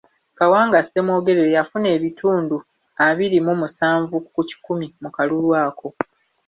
Kawanga 0.37 0.77
Semwogerere 0.89 1.49
yafuna 1.57 1.87
ebitundu 1.97 2.57
abiri 3.07 3.37
mu 3.45 3.53
musanvu 3.61 4.15
ku 4.33 4.41
kikumi 4.49 4.87
mu 5.01 5.09
kalulu 5.15 5.49
ako. 5.65 5.87